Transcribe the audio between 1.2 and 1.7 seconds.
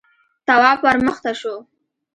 شو: